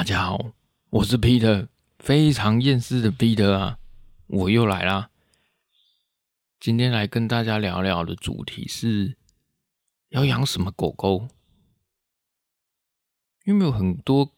[0.00, 0.52] 大家好，
[0.88, 1.68] 我是 Peter，
[1.98, 3.78] 非常厌世的 Peter 啊，
[4.28, 5.10] 我又来啦。
[6.58, 9.18] 今天来跟大家聊聊的主题是
[10.08, 11.28] 要养什么狗狗？
[13.44, 14.32] 因为有很多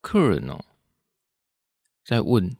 [0.00, 0.64] 客人哦
[2.02, 2.56] 在问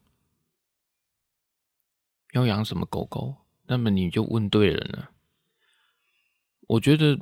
[2.33, 5.09] 要养什么狗狗，那么你就问对人了。
[6.67, 7.19] 我觉得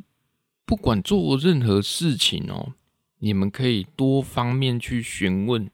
[0.65, 2.73] 不管做任何事情哦。
[3.19, 5.71] 你们可以多方面去询问，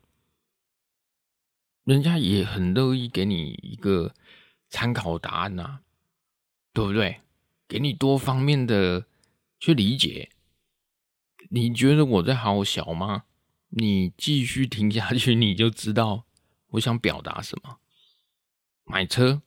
[1.84, 4.14] 人家也很乐意给你一个
[4.70, 5.80] 参考答案呐，
[6.72, 7.22] 对不对？
[7.68, 9.08] 给你多方面的
[9.60, 10.30] 去理解。
[11.50, 13.26] 你觉得我在好小吗？
[13.70, 16.26] 你继续听下去， 你就知道
[16.68, 17.80] 我想表达什么。
[18.86, 19.42] 买车，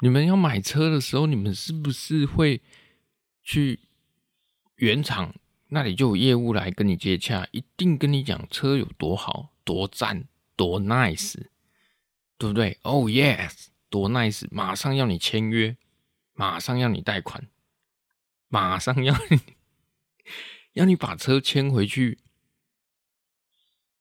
[0.00, 2.62] 你们要买车的时候，你们是不是会
[3.42, 3.80] 去？
[4.78, 5.34] 原厂
[5.68, 11.34] 那里就有业务来跟你接洽，一定跟你讲车有多好、多赞、多 nice，
[12.38, 15.76] 对不对？Oh yes，多 nice，马上要你签约，
[16.32, 17.48] 马上要你贷款，
[18.48, 19.40] 马上要你
[20.74, 22.20] 要你把车牵回去。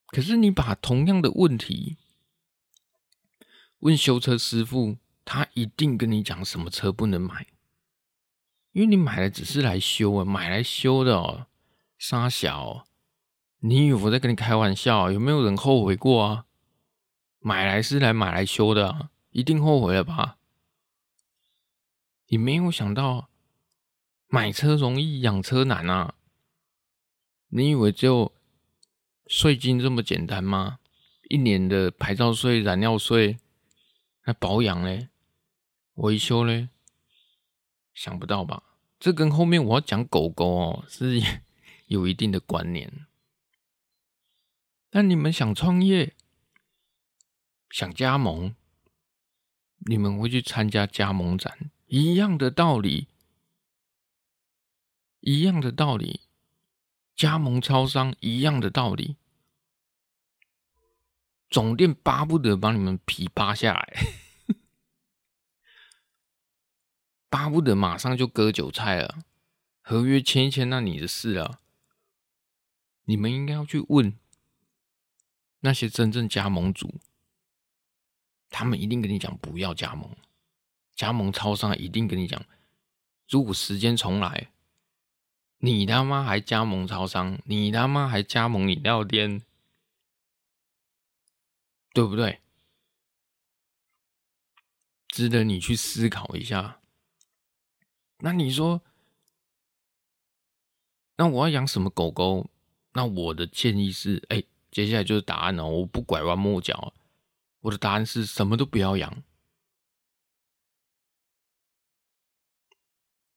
[0.07, 1.97] 可是你把同样的问题
[3.79, 7.47] 问修车师傅，他一定跟你讲什么车不能买。
[8.77, 11.47] 因为你买的只是来修啊，买来修的哦，
[11.97, 12.85] 三小，
[13.61, 15.11] 你以为我在跟你开玩笑？
[15.11, 16.45] 有没有人后悔过啊？
[17.39, 20.37] 买来是来买来修的啊，一定后悔了吧？
[22.27, 23.29] 你没有想到
[24.27, 26.13] 买车容易养车难啊？
[27.47, 28.31] 你以为只有
[29.25, 30.77] 税金这么简单吗？
[31.29, 33.39] 一年的牌照税、燃料税，
[34.21, 35.09] 还保养嘞，
[35.95, 36.69] 维修嘞，
[37.95, 38.61] 想不到吧？
[38.99, 41.21] 这跟后面我要讲狗狗哦，是
[41.85, 43.05] 有一定的关联。
[44.91, 46.15] 那你们想创业、
[47.69, 48.55] 想加盟，
[49.85, 53.07] 你们会去参加加盟展，一样的道理，
[55.19, 56.21] 一样的道理，
[57.15, 59.17] 加盟超商一样的道理，
[61.49, 64.26] 总店巴不得把你们皮扒下来。
[67.29, 69.23] 巴不得马上就割韭菜了，
[69.81, 71.59] 合约签一签，那你的事了。
[73.03, 74.17] 你们应该要去问
[75.59, 76.99] 那些真正加盟主，
[78.49, 80.15] 他们一定跟你讲不要加盟，
[80.95, 82.45] 加盟超商一定跟你讲，
[83.29, 84.51] 如果时间重来，
[85.59, 89.41] 你他妈还加盟超商，你他妈还加盟饮料店，
[91.93, 92.41] 对不对？
[95.07, 96.79] 值得你去思考一下。
[98.19, 98.81] 那你说，
[101.17, 102.49] 那我要养什么狗狗？
[102.93, 105.65] 那我的建议是，哎，接下来就是答案了。
[105.65, 106.93] 我不拐弯抹角，
[107.59, 109.23] 我的答案是什么都不要养。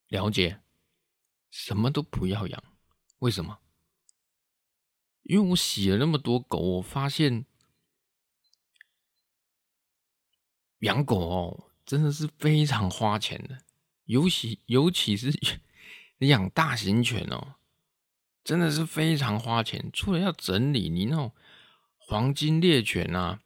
[0.09, 0.61] 了解，
[1.51, 2.65] 什么都不要养。
[3.19, 3.61] 为什么？
[5.25, 7.45] 因为我洗了那么多狗，我发现
[10.79, 13.63] 养狗哦，真的是非常花钱的。
[14.11, 15.33] 尤其尤其是
[16.19, 17.55] 你 养大型犬哦，
[18.43, 19.89] 真的是非常花钱。
[19.93, 21.33] 除了要整理你那种
[21.97, 23.41] 黄金猎犬啊、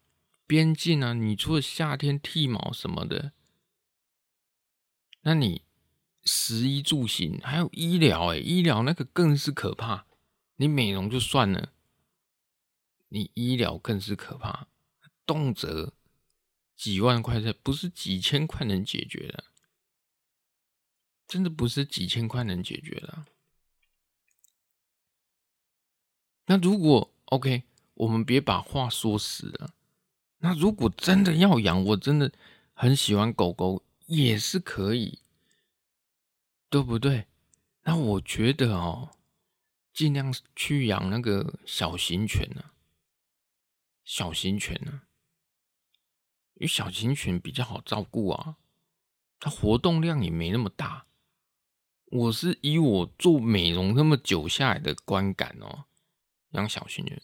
[0.47, 3.33] 边境啊，你除了夏天剃毛什么的，
[5.21, 5.65] 那你
[6.23, 10.07] 食衣住行还有医疗，哎，医疗那个更是可怕。
[10.57, 11.73] 你美容就算了，
[13.09, 14.69] 你医疗更是可怕，
[15.27, 15.93] 动辄
[16.75, 19.45] 几万块，这不是几千块能解决的。
[21.27, 23.25] 真的不是几千块能解决的。
[26.47, 27.65] 那如果 OK，
[27.95, 29.75] 我们别把话说死了。
[30.39, 32.31] 那如果真的要养，我真的
[32.75, 35.21] 很喜欢狗狗，也是可以，
[36.69, 37.27] 对不对？
[37.85, 39.17] 那我觉得哦，
[39.93, 42.73] 尽量去养那个小型犬呢，
[44.05, 45.03] 小型犬呢，
[46.55, 48.57] 因为小型犬比较好照顾啊，
[49.41, 51.07] 它活动量也没那么大。
[52.15, 55.87] 我是以我做美容那么久下来的观感哦，
[56.51, 57.21] 养小型犬，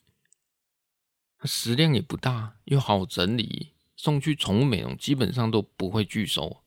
[1.39, 6.65] 它食量也不大，又好整理，送去宠物美容基本上都不会拒收。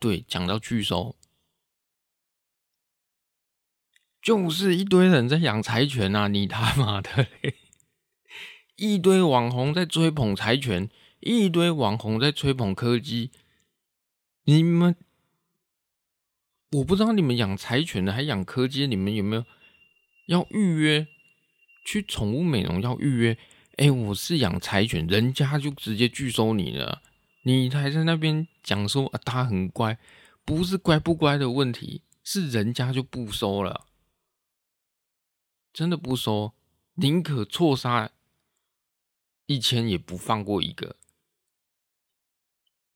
[0.00, 1.14] 对，讲到拒收，
[4.20, 6.26] 就是一堆人在养柴犬啊！
[6.28, 7.54] 你他妈的嘞，
[8.74, 10.90] 一堆网红在追捧柴犬，
[11.20, 13.30] 一堆网红在吹捧柯基，
[14.42, 14.96] 你们。
[16.74, 19.44] 我不知道你们养柴犬的还养柯基，你们有没有
[20.26, 21.06] 要预约
[21.84, 23.38] 去宠物美容要预约，
[23.76, 27.00] 哎，我是养柴犬，人家就直接拒收你了。
[27.42, 29.96] 你还在那边讲说啊，他很乖，
[30.44, 33.86] 不是乖不乖的问题，是人家就不收了，
[35.72, 36.54] 真的不收，
[36.94, 38.10] 宁可错杀
[39.46, 40.96] 一千也不放过一个。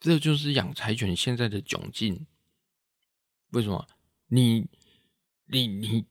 [0.00, 2.26] 这就是养柴犬现在的窘境。
[3.50, 3.86] 为什么？
[4.28, 4.66] 你、
[5.46, 6.06] 你、你、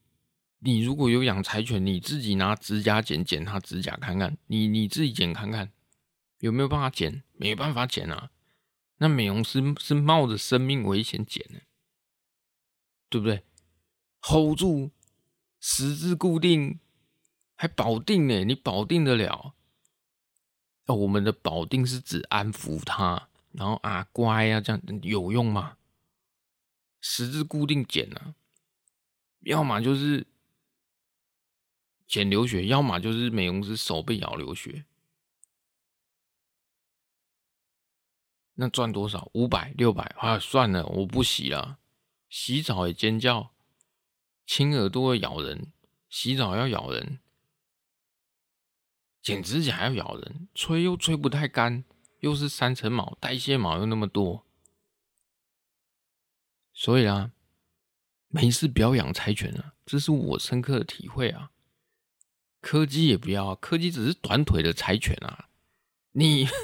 [0.60, 5.72] 你如果有养柴犬，你自己拿指甲剪剪它指甲看看，你你自己剪看看。
[6.40, 7.24] 有没有办法剪？
[7.34, 8.30] 没办法剪啊！
[9.00, 11.62] 那美容师是冒着生命危险剪的，
[13.10, 13.44] 对不对
[14.22, 14.92] ？hold 住，
[15.60, 16.80] 十字固定，
[17.56, 18.44] 还保定呢？
[18.44, 19.56] 你保定得了？
[20.86, 25.78] 哦，我们的保定是指安抚它，然后啊乖啊这样有用吗？
[27.00, 28.36] 十字固定剪啊，
[29.42, 30.28] 要么就是
[32.06, 34.86] 剪流血，要么就是美容师手被咬流血。
[38.60, 39.30] 那赚多少？
[39.34, 40.40] 五百、六百啊！
[40.40, 41.78] 算了，我不洗了。
[42.28, 43.52] 洗澡也尖叫，
[44.48, 45.72] 亲耳朵咬人，
[46.10, 47.20] 洗澡要咬人，
[49.22, 51.84] 剪指甲要咬人，吹又吹不太干，
[52.22, 54.47] 又是三层毛，代谢毛又那么多，
[56.78, 57.32] 所以啊，
[58.28, 61.50] 没事不要养柴犬了，这是我深刻的体会啊。
[62.62, 65.50] 柯基也不要啊，柯基只是短腿的柴犬啊，
[66.12, 66.48] 你。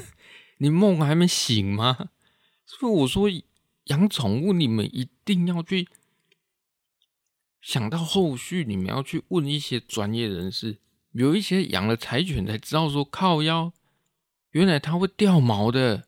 [0.57, 2.11] 你梦还没醒吗？
[2.65, 3.27] 所以我说
[3.85, 5.89] 养宠物，你们一定要去
[7.59, 10.79] 想到后续，你们要去问一些专业人士。
[11.11, 13.73] 有一些养了柴犬才知道说靠腰，
[14.51, 16.07] 原来它会掉毛的。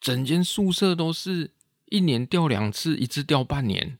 [0.00, 1.52] 整间宿舍都是
[1.92, 3.98] 一年掉两次，一次掉半年，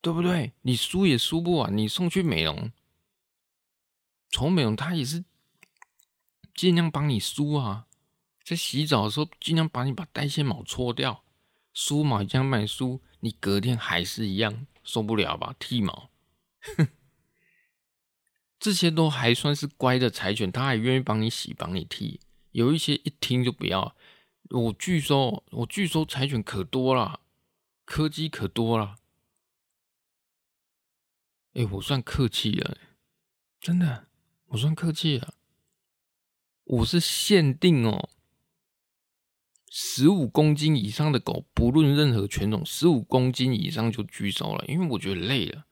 [0.00, 0.54] 对不对？
[0.62, 2.72] 你梳也梳不完，你送去美容，
[4.28, 5.24] 从美容它也是
[6.52, 7.86] 尽量帮你梳啊。
[8.42, 11.22] 在洗澡的时候，尽量把你把代谢毛搓掉，
[11.72, 15.54] 梳毛这样帮你梳，你隔天还是一样受不了吧？
[15.60, 16.10] 剃毛，
[16.76, 16.88] 哼，
[18.58, 22.18] 这些都还算是乖的柴犬，它还愿意帮你洗、帮你剃。
[22.50, 23.94] 有一些一听就不要，
[24.50, 27.20] 我拒收，我拒收柴犬可多了，
[27.84, 28.98] 柯基可多了。
[31.54, 32.76] 哎，我算客气了，
[33.60, 34.08] 真的，
[34.46, 35.34] 我算客气了，
[36.64, 38.08] 我是限定哦。
[39.68, 45.66] 十五公斤以上的狗，不论任何犬种，十五公斤以上就拒收了，因为我觉得累了，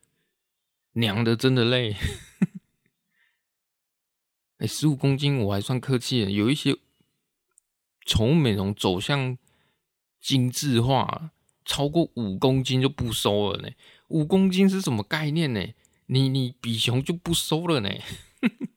[0.92, 1.96] 娘的真的累。
[4.58, 6.76] 哎，十五公斤我还算客气了，有一些
[8.08, 9.36] 宠物美容走向
[10.18, 11.30] 精致化，
[11.66, 13.68] 超过五公斤就不收了呢。
[14.08, 15.74] 五公斤是什么概念呢？
[16.06, 17.90] 你你比熊就不收了呢？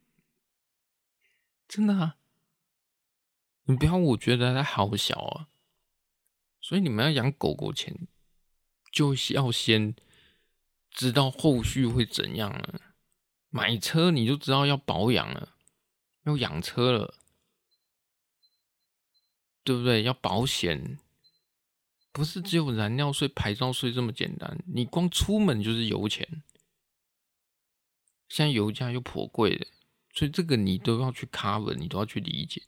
[1.65, 2.17] 真的啊。
[3.63, 5.47] 你不要，我觉得它好小啊，
[6.59, 8.05] 所以你们要养狗狗前，
[8.91, 9.95] 就要先
[10.89, 12.81] 知道后续会怎样了。
[13.49, 15.55] 买车你就知道要保养了，
[16.25, 17.15] 要养车了，
[19.63, 20.03] 对不对？
[20.03, 20.97] 要保险，
[22.11, 24.57] 不是只有燃料税、牌照税这么简单。
[24.67, 26.43] 你光出门就是油钱，
[28.29, 29.67] 现在油价又颇贵的，
[30.13, 32.63] 所以这个你都要去 cover，你都要去理解。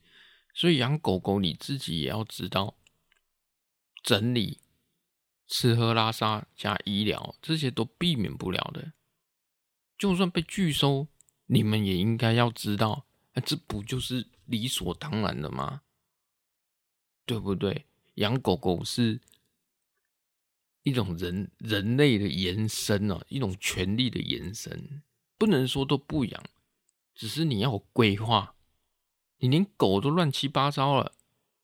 [0.53, 2.75] 所以养狗狗，你自己也要知道
[4.03, 4.59] 整理、
[5.47, 8.93] 吃喝拉撒加医疗，这些都避免不了的。
[9.97, 11.07] 就算被拒收，
[11.45, 13.05] 你们也应该要知道，
[13.45, 15.82] 这不就是理所当然的吗？
[17.25, 17.85] 对不对？
[18.15, 19.19] 养狗狗是
[20.83, 25.01] 一种人人类的延伸哦，一种权利的延伸，
[25.37, 26.43] 不能说都不养，
[27.15, 28.55] 只是你要有规划。
[29.37, 31.13] 你连狗都乱七八糟了，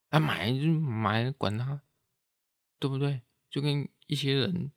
[0.09, 1.81] 啊，买就买，管它，
[2.77, 3.21] 对不对？
[3.49, 4.71] 就跟一些人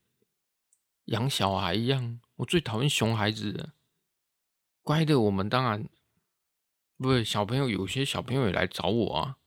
[1.07, 3.73] 养小孩一样，我最讨厌熊孩子的，
[4.83, 5.89] 乖的我们当然
[6.97, 9.39] 不是小朋友，有些小朋友也来找我啊，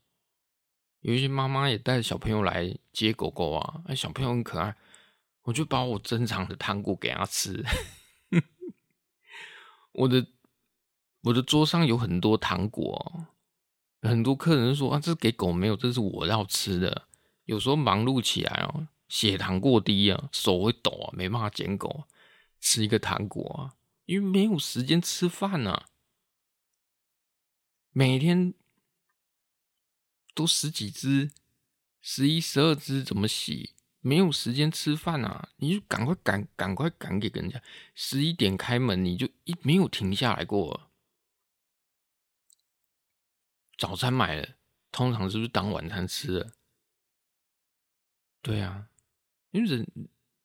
[1.06, 4.76] 有一些妈妈也带着小朋友来接狗狗啊，哎，小朋友很可爱，
[5.44, 7.64] 我就把我珍藏的糖果给他吃，
[9.94, 10.26] 我的
[11.22, 13.28] 我的桌上有很多糖果。
[14.02, 17.08] 很多客人说啊，这是给狗没有，这是我要吃的。
[17.44, 22.06] 有时候忙碌起来哦，血糖过低啊，手会抖啊，没办法捡狗，
[22.60, 25.86] 吃一个糖果啊，因为没有时间吃饭呐、啊。
[27.92, 28.56] 每天
[30.36, 31.32] 都十几只，
[32.02, 33.72] 十一、十二只，怎么洗？
[34.02, 37.64] 没有时间吃饭啊，你就赶快赶赶快赶给人家，
[37.96, 40.92] 十一点开门，你就一没有停下来过。
[43.78, 44.56] 早餐买了，
[44.92, 46.52] 通常是不是当晚餐吃了？
[48.44, 48.90] 对啊，
[49.50, 49.88] 因为人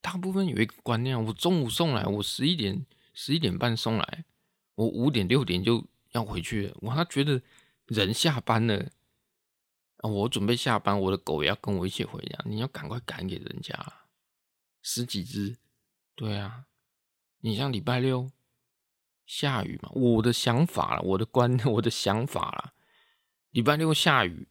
[0.00, 4.24] 大部分有一个观念，我中午送来，我十一点十一点半送来，
[4.76, 6.76] 我五点六点就要回去了。
[6.80, 7.42] 我他觉得
[7.88, 8.90] 人下班了。
[10.02, 12.38] 我准备下班，我的狗也要跟我一起回家。
[12.46, 13.74] 你要赶快赶给人家，
[14.80, 15.58] 十几只，
[16.14, 16.64] 对啊。
[17.40, 18.30] 你像礼拜六
[19.26, 19.90] 下雨嘛？
[19.94, 22.72] 我的想法啦，我的观， 我的想法啦。
[23.50, 24.48] 礼拜六下雨，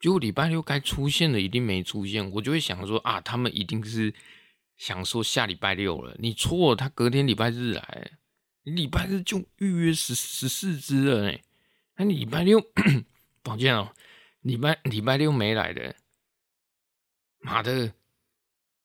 [0.00, 4.14] 结果礼拜六该出现的一定没出现，我就会想说啊，他们一定是
[4.76, 6.16] 想说下礼拜六了。
[6.18, 8.12] 你错，他隔天礼拜日来，
[8.62, 11.38] 礼拜日就预约十十四只了呢。
[11.96, 12.60] 那礼拜六。
[13.48, 13.94] 抱歉哦，
[14.42, 15.96] 礼拜礼拜六没来的，
[17.38, 17.94] 妈的，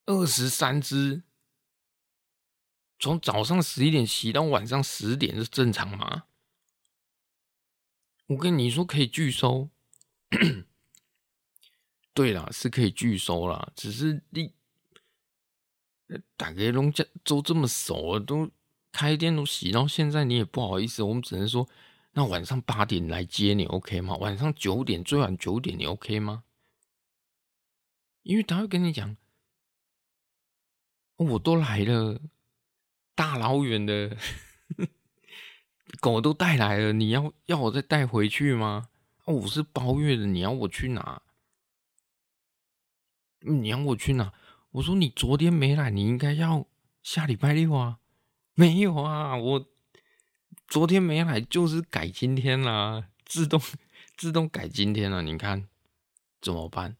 [0.05, 1.21] 二十三只，
[2.97, 6.23] 从早上十一点洗到晚上十点是正常吗？
[8.27, 9.69] 我跟你说可以拒收，
[12.13, 14.53] 对啦，是可以拒收啦，只是你
[16.37, 18.49] 大家拢这都这么熟了，都
[18.93, 21.67] 开店都洗到现在，你也不好意思，我们只能说。
[22.15, 24.15] 那晚上八点来接你，OK 吗？
[24.17, 26.43] 晚上九点，最晚九点，你 OK 吗？
[28.21, 29.17] 因为他会跟你讲，
[31.15, 32.21] 我都来了，
[33.15, 34.15] 大老远的
[35.99, 38.89] 狗都带来了，你要要我再带回去吗？
[39.25, 41.23] 我是包月的，你要我去哪？
[43.39, 44.31] 你要我去哪？
[44.69, 46.67] 我说你昨天没来，你应该要
[47.01, 47.99] 下礼拜六啊？
[48.53, 49.72] 没有啊，我。
[50.67, 53.61] 昨天没来，就是改今天啦，自动
[54.17, 55.21] 自动改今天了。
[55.21, 55.67] 你看
[56.41, 56.97] 怎么办？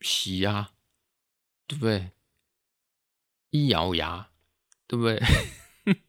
[0.00, 0.72] 洗啊，
[1.66, 2.10] 对不对？
[3.50, 4.30] 一咬牙，
[4.86, 5.20] 对不对？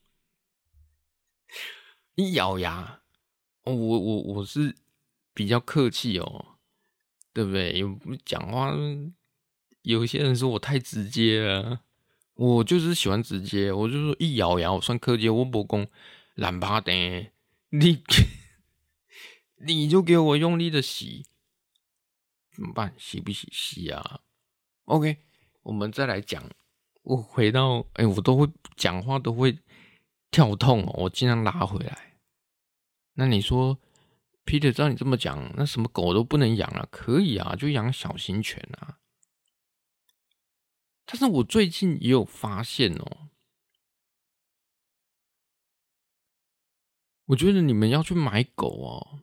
[2.15, 3.01] 一咬牙，
[3.63, 4.75] 我我我是
[5.33, 6.57] 比较客气哦，
[7.33, 7.77] 对不对？
[7.77, 8.73] 有讲话，
[9.83, 11.81] 有些人说我太直接了。
[12.41, 15.85] 我就是喜欢直接，我就说一咬牙，我算科技，我不讲
[16.33, 16.91] 懒趴的，
[17.69, 18.01] 你
[19.63, 21.27] 你就给我用力的洗，
[22.51, 22.95] 怎么办？
[22.97, 23.47] 洗不洗？
[23.51, 24.21] 洗啊
[24.85, 25.17] ！OK，
[25.61, 26.43] 我们再来讲，
[27.03, 29.59] 我回到哎、我都会讲话都会
[30.31, 32.15] 跳痛，我尽量拉回来。
[33.13, 33.77] 那你说
[34.47, 36.87] ，Peter，照你这么讲，那什么狗都不能养啊？
[36.89, 38.97] 可以啊，就养小型犬啊。
[41.11, 43.27] 但是我最近也有发现哦，
[47.25, 49.19] 我觉得你们要去买狗哦，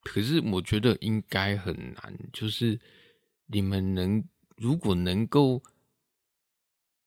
[0.00, 2.18] 可是我觉得应该很难。
[2.32, 2.80] 就是
[3.44, 5.62] 你们能如果能够，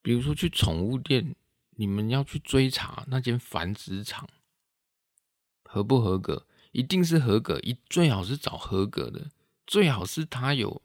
[0.04, 1.36] 比如说去宠物店，
[1.72, 4.30] 你们要去追查那间繁殖场
[5.64, 9.32] 合不合格，一定是合格，一最好是找合格的，
[9.66, 10.84] 最好是他有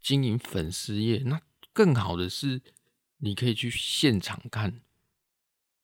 [0.00, 1.40] 经营粉丝业那。
[1.72, 2.60] 更好的是，
[3.18, 4.82] 你可以去现场看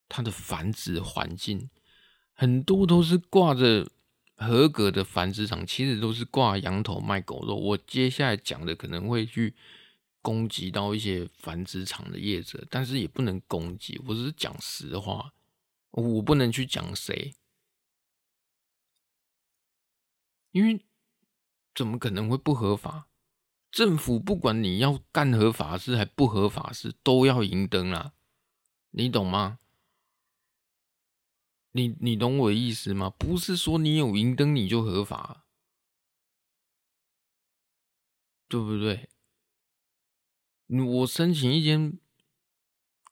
[0.07, 1.69] 它的繁殖环境，
[2.33, 3.91] 很多都是挂着
[4.35, 7.55] 合格的繁殖场，其实都是挂羊头卖狗肉。
[7.55, 9.55] 我接下来讲的可能会去
[10.21, 15.33] 攻击到一些繁殖场的业者，但是也不能攻击，我只是讲实话，
[15.91, 17.35] 我不能去讲谁，
[20.51, 20.85] 因为
[21.75, 23.08] 怎么可能会不合法？
[23.71, 28.13] 政府不管你要干合法事还不合法事，都要营登啦，
[28.91, 29.59] 你懂吗？
[31.71, 33.11] 你你懂我的意思吗？
[33.11, 35.45] 不是说你有银灯你就合法，
[38.47, 39.07] 对不对？
[40.67, 41.99] 我申请一间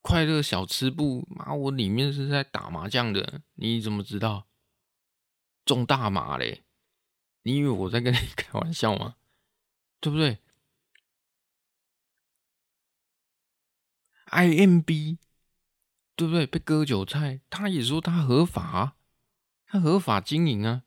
[0.02, 4.48] 快乐小吃部，妈，我里面是在打麻将的，你怎么知道？
[5.64, 6.64] 中大麻嘞？
[7.44, 9.18] 你以为我在跟你开玩笑吗？
[10.00, 10.40] 对不对
[14.32, 15.18] ？IMB，
[16.16, 16.46] 对不对？
[16.46, 18.98] 被割韭菜，他也说他合法，
[19.66, 20.84] 他合法经营啊，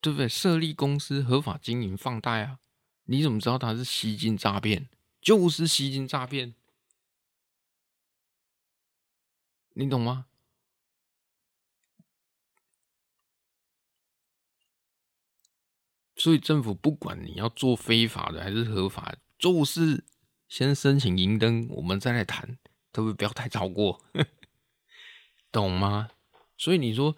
[0.00, 0.28] 对不对？
[0.28, 2.58] 设立公司合法经营放贷啊，
[3.04, 4.88] 你怎么知道他是吸金诈骗？
[5.20, 6.54] 就是吸金诈骗，
[9.74, 10.26] 你懂吗？
[16.16, 20.04] 所以政府不管你要做非法的还是合法，就是。
[20.50, 22.58] 先申请银灯，我们再来谈，
[22.92, 24.02] 可不可以不要太超过？
[25.50, 26.10] 懂吗？
[26.58, 27.16] 所以你说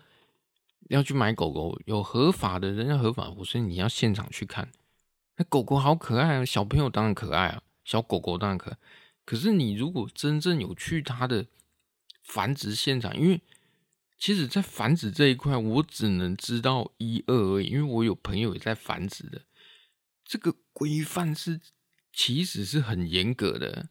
[0.91, 4.71] 要去买狗狗，有合法的人要合法，我说你要现场去看，
[5.37, 8.77] 那狗狗好可爱啊，小朋友当然可爱啊，小狗狗当然可爱。
[9.25, 11.47] 可是你如果真正有去它的
[12.23, 13.41] 繁殖现场，因为
[14.19, 19.43] 其实，在繁殖这一块，我只能知道一二而已，因为我有朋友也在繁殖的。
[20.25, 21.61] 这个规范是
[22.13, 23.89] 其实是很严格的。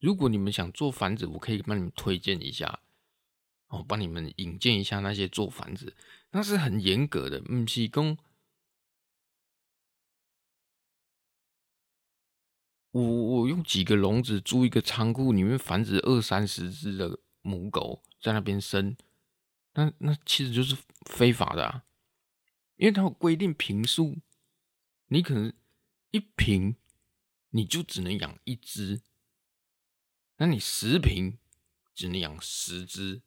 [0.00, 2.80] 如果你们想做繁殖，我可以帮你们推荐一下，
[3.66, 5.94] 哦，帮你们引荐一下那些做繁殖，
[6.30, 7.42] 那是很严格的。
[7.48, 8.16] 嗯是说
[12.92, 18.96] 我我用几个笼子租一个仓库，里面繁殖二三十只的母狗在那边生。
[19.74, 21.84] 那那其实就是非法的啊，
[22.76, 24.16] 因为它有规定平数，
[25.08, 25.52] 你可能
[26.10, 26.76] 一坪
[27.50, 29.02] 你就只能养一只，
[30.36, 31.38] 那你十瓶
[31.94, 33.22] 只能养十只，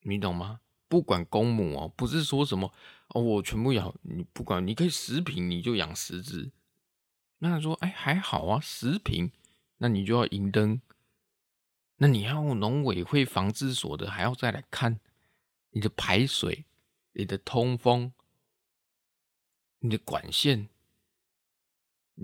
[0.00, 0.60] 你懂吗？
[0.88, 2.72] 不管公母哦，不是说什么
[3.08, 6.50] 哦，我全部养你，不管你可以十瓶你就养十只，
[7.38, 9.30] 那他说哎还好啊，十瓶
[9.78, 10.80] 那你就要银灯，
[11.96, 15.00] 那你要农委会防治所的还要再来看。
[15.70, 16.64] 你的排水、
[17.12, 18.12] 你的通风、
[19.80, 20.70] 你的管线，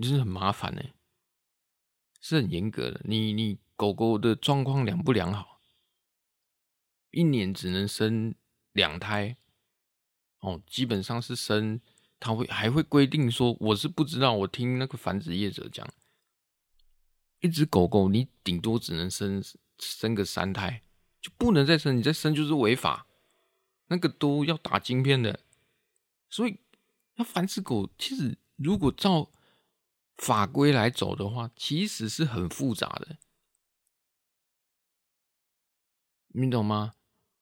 [0.01, 0.81] 就是很麻烦呢，
[2.19, 3.01] 是很严格的。
[3.05, 5.61] 你你狗狗的状况良不良好？
[7.11, 8.35] 一年只能生
[8.73, 9.37] 两胎，
[10.39, 11.79] 哦，基本上是生，
[12.19, 15.87] 他会还会规定说，我是不知道，我听那个繁殖业者讲，
[17.39, 19.41] 一只狗狗你顶多只能生
[19.79, 20.83] 生个三胎，
[21.21, 23.07] 就不能再生，你再生就是违法。
[23.87, 25.39] 那个都要打晶片的，
[26.27, 26.59] 所以
[27.15, 29.29] 要繁殖狗，其实如果照
[30.17, 33.17] 法规来走的话，其实是很复杂的，
[36.29, 36.93] 你懂吗？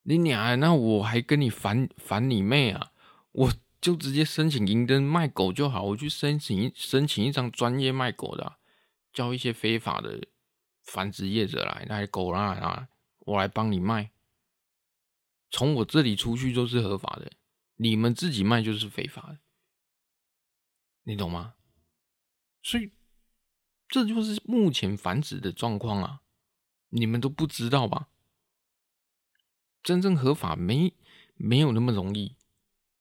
[0.04, 2.92] 你娘，那我还跟你烦烦你妹啊！
[3.32, 8.58] 我就直接申请银灯卖狗就好，我去申请申请一张专业卖狗的，
[9.14, 10.28] 叫一些非法的
[10.82, 12.90] 繁殖业者来，来狗啦啊，
[13.20, 14.12] 我来帮你卖。
[15.50, 17.32] 从我这里出去就是合法的，
[17.76, 19.40] 你们自己卖就是非法的，
[21.04, 21.54] 你懂吗？
[22.64, 22.90] 所以
[23.88, 26.22] 这就是目前繁殖的状况啊，
[26.90, 28.08] 你们都不知道吧？
[29.84, 30.94] 真正合法没
[31.36, 32.36] 没有那么容易，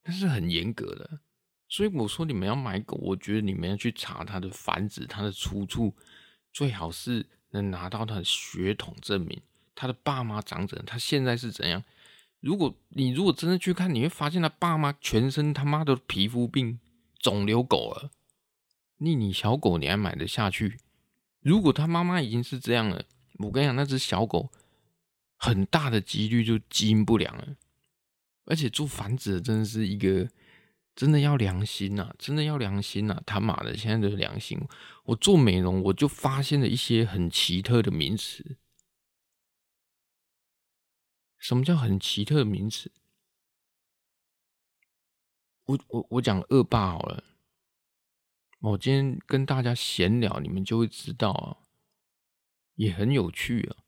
[0.03, 1.20] 但是很严格的。
[1.68, 5.94] 所以我说你们要买狗，我觉得你们要去查它的繁殖，它的出处，
[6.53, 9.40] 最好是能拿到它的血统证明，
[9.75, 11.83] 它的爸妈长者，它现在是怎样。
[12.40, 16.81] 如果你如果真的去看，你会发现他爸妈全身他妈的皮肤病、
[17.20, 18.11] 肿瘤狗了。
[19.02, 20.78] 你你小狗你还买得下去？
[21.40, 23.04] 如果他妈妈已经是这样了，
[23.38, 24.52] 我跟你讲，那只小狗
[25.36, 27.56] 很大的几率就基因不良了。
[28.44, 30.28] 而且做繁殖的真的是一个
[30.94, 33.22] 真的要良心呐、啊，真的要良心呐、啊！
[33.26, 34.60] 他妈的，现在的良心，
[35.04, 38.56] 我做美容我就发现了一些很奇特的名词。
[41.38, 42.92] 什么叫很奇特的名词？
[45.64, 47.24] 我我我讲恶霸好了，
[48.62, 51.59] 我今天跟大家闲聊，你们就会知道啊，
[52.77, 53.83] 也很有趣啊。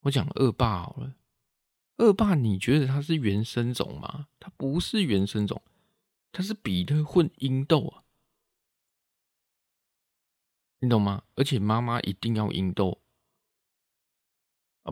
[0.00, 1.14] 我讲恶霸好了，
[1.98, 4.28] 恶霸，你觉得它是原生种吗？
[4.40, 5.60] 它不是原生种，
[6.32, 8.04] 它是比特混英斗啊，
[10.78, 11.24] 你懂吗？
[11.34, 13.02] 而且妈妈一定要英斗。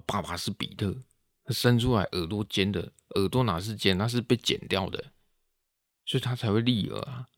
[0.05, 0.95] 爸爸是比特，
[1.43, 5.13] 他生出来耳朵尖的，耳朵哪是尖，那是被剪掉的，
[6.07, 7.29] 所以他才会立耳啊，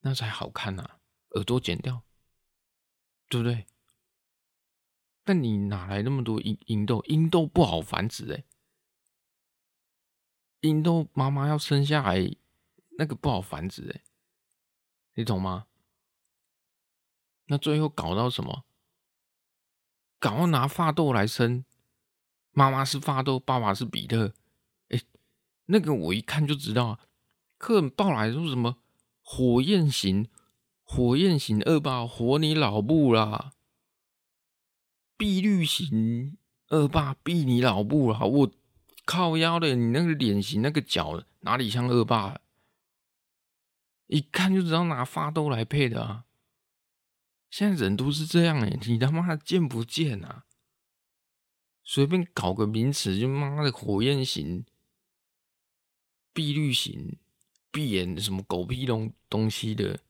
[0.00, 2.02] 那才好看啊，耳朵剪掉，
[3.28, 3.66] 对不对？
[5.24, 7.02] 但你哪来那么多英英斗？
[7.06, 8.44] 英斗不好繁殖哎，
[10.60, 12.36] 英斗妈妈要生下来，
[12.98, 14.04] 那个不好繁殖哎，
[15.14, 15.66] 你懂吗？
[17.46, 18.64] 那最后搞到什么？
[20.18, 21.64] 赶快拿发豆来生，
[22.50, 24.34] 妈妈是发豆，爸爸是比特。
[25.66, 27.00] 那个我一看就知道啊。
[27.58, 28.78] 客人报来说什么
[29.22, 30.28] 火焰型，
[30.82, 33.52] 火焰型恶霸，火你老母啦！
[35.16, 36.36] 碧绿型
[36.68, 38.20] 恶霸，碧你老母啦！
[38.20, 38.52] 我
[39.04, 42.40] 靠腰的，你那个脸型，那个脚哪里像恶霸？
[44.06, 46.24] 一看就知道拿发兜来配的啊。
[47.48, 50.44] 现在人都是这样哎，你他妈的见不见啊？
[51.82, 54.66] 随便搞个名词就妈的火焰型、
[56.36, 57.16] 碧绿型、
[57.70, 60.00] 碧眼什么狗屁东东西的，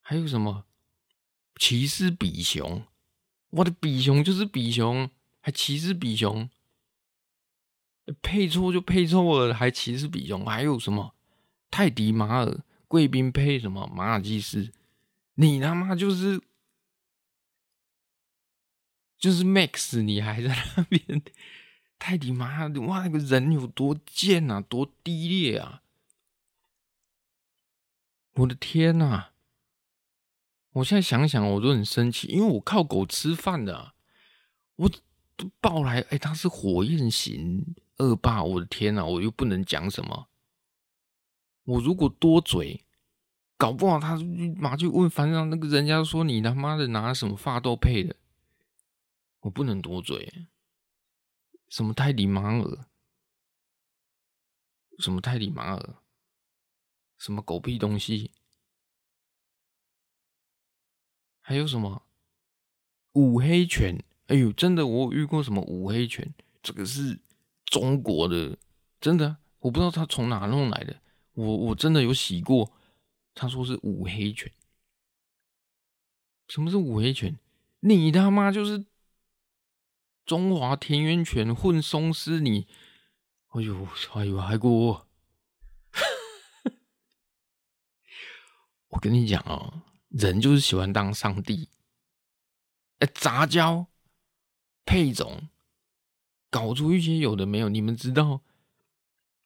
[0.00, 0.64] 还有什么
[1.56, 2.82] 骑士比熊？
[3.50, 6.48] 我的比熊就是比熊，还骑士比熊？
[8.22, 11.14] 配错就配错了，还歧视比熊，还有什么
[11.70, 14.72] 泰迪马尔贵宾配什么马尔济斯？
[15.34, 16.40] 你他妈就是
[19.18, 21.22] 就是 Max，你还在那边
[21.98, 22.66] 泰迪妈？
[22.86, 25.82] 哇，那个人有多贱啊，多低劣啊！
[28.34, 29.28] 我的天呐！
[30.72, 33.94] 我现在想想，我都很生气，因为我靠狗吃饭的，
[34.76, 34.90] 我
[35.60, 40.28] 抱来，哎，他是火焰型恶霸，我的天呐，我又不能讲什么。
[41.64, 42.84] 我如果多嘴，
[43.56, 44.16] 搞不好他
[44.56, 48.14] 马上问反正那个人家说你他妈的拿什么发豆配的，
[49.40, 50.46] 我不能多嘴。
[51.76, 52.86] 什么泰迪马尔，
[54.98, 55.96] 什么泰迪马尔。
[57.18, 58.30] 什么狗屁东西？
[61.42, 62.06] 还有什么
[63.12, 64.02] 五黑犬？
[64.28, 66.32] 哎呦，真的，我遇过什么五黑犬？
[66.62, 67.20] 这个是
[67.66, 68.56] 中国的，
[68.98, 71.02] 真的，我不知道他从哪弄来的。
[71.34, 72.72] 我我真的有洗过，
[73.34, 74.50] 他说是五黑犬。
[76.48, 77.38] 什么是五黑犬？
[77.80, 78.86] 你他妈就是
[80.26, 82.40] 中华田园犬混松狮！
[82.40, 82.66] 你，
[83.50, 85.06] 哎呦，哎呦，还给我。
[88.88, 91.68] 我跟你讲哦，人就是喜欢当上帝。
[92.98, 93.86] 哎，杂交
[94.84, 95.48] 配种，
[96.50, 97.68] 搞出一些有的没有。
[97.68, 98.42] 你们知道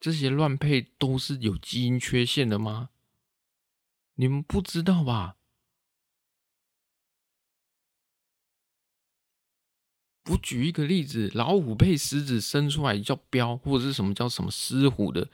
[0.01, 2.89] 这些乱配都是有基因缺陷的吗？
[4.15, 5.37] 你们不知道吧？
[10.27, 15.29] 我举一个例子，老虎配狮子生出来叫彪，或者是什么叫什么狮虎的，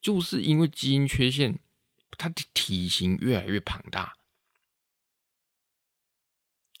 [0.00, 1.58] 就是因为基因缺陷。
[2.18, 4.12] 它的体型越来越庞大，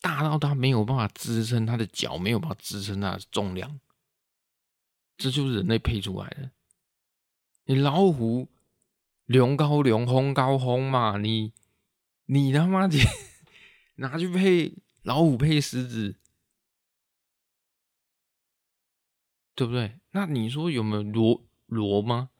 [0.02, 3.80] 大到它没有办法支撑它的脚，没有办法支撑它的重量，
[5.16, 6.50] 这就是人类配出来的。
[7.64, 8.50] 你老虎
[9.24, 11.54] 龙高龙，轰高轰嘛，你
[12.26, 12.98] 你他妈的
[13.96, 16.16] 拿去配老虎配狮子，
[19.54, 19.98] 对不对？
[20.12, 22.30] 那你说有没有骡骡吗？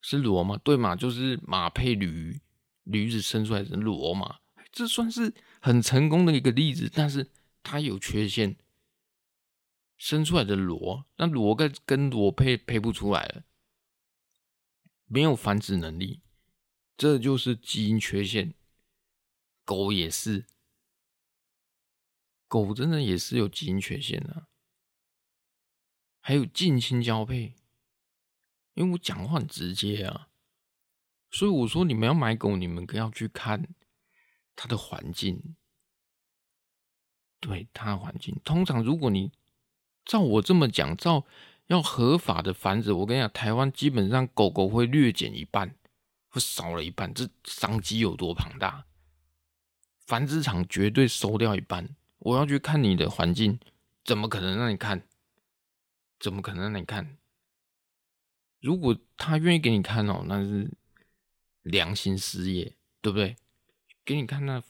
[0.00, 0.56] 是骡吗？
[0.64, 2.40] 对嘛，就是马配驴，
[2.84, 4.40] 驴子生出来是骡嘛，
[4.72, 6.90] 这算是很成功的一个例子。
[6.92, 7.30] 但是
[7.62, 8.56] 它有缺陷，
[9.98, 13.44] 生出来的骡，那骡跟跟骡配配不出来了，
[15.06, 16.22] 没有繁殖能力，
[16.96, 18.54] 这就是基因缺陷。
[19.66, 20.46] 狗也是，
[22.48, 24.48] 狗真的也是有基因缺陷的啊，
[26.20, 27.54] 还有近亲交配。
[28.74, 30.28] 因为我讲话很直接啊，
[31.30, 33.68] 所以我说你们要买狗，你们更要去看
[34.54, 35.56] 它的环境，
[37.40, 38.40] 对它的环境。
[38.44, 39.32] 通常如果你
[40.04, 41.26] 照我这么讲，照
[41.66, 45.74] 要合法的繁殖，我跟你讲，台湾基本上狗狗会略减一半，
[46.28, 48.86] 会少了一半，这商机有多庞大？
[49.98, 51.96] 繁殖场绝对收掉一半。
[52.20, 53.58] 我要去看你的环境，
[54.04, 55.06] 怎么可能让你看？
[56.20, 57.16] 怎么可能让你看？
[58.60, 60.70] 如果他愿意给你看哦，那是
[61.62, 63.36] 良心事业，对不对？
[64.04, 64.62] 给你看那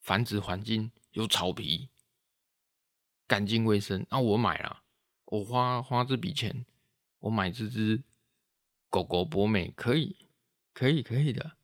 [0.00, 1.88] 繁殖环境有草皮，
[3.26, 4.82] 干净卫生，那我买了，
[5.24, 6.66] 我花花这笔钱，
[7.20, 8.02] 我买这只
[8.90, 10.28] 狗狗博美，可以，
[10.74, 11.56] 可以，可以的。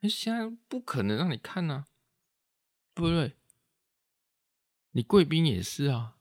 [0.00, 1.86] 那现在不可能让你看啊，
[2.94, 3.36] 对不对？
[4.90, 6.15] 你贵宾也是啊，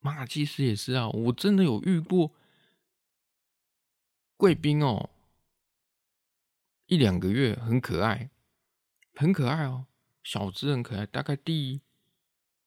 [0.00, 2.32] 马尔济斯也是啊，我真的有遇过。
[4.36, 5.10] 贵宾哦，
[6.86, 8.30] 一两个月很可爱，
[9.14, 9.86] 很可爱哦，
[10.22, 11.80] 小只很可爱，大概第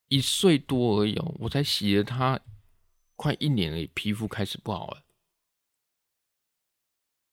[0.10, 2.41] 一岁多而已哦，我才洗了它
[3.15, 5.06] 快一年了，皮肤开始不好了。